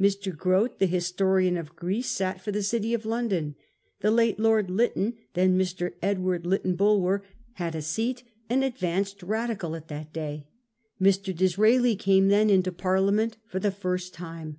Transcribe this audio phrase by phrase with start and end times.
[0.00, 0.30] Mr.
[0.36, 3.56] Grote, the historian of Greece, sat for the city of London.
[3.98, 5.94] The late Lord Lytton, then Mr.
[6.00, 7.24] Edward Lytton Bulwer,
[7.54, 10.46] had a seat, an advanced Radical at that day.
[11.00, 11.34] Mr.
[11.36, 14.58] Disraeli came then into Parliament for the first time.